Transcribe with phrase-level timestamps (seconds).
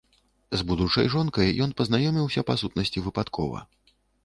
[0.61, 3.65] З будучай жонкай ён пазнаёміўся па сутнасці выпадкова.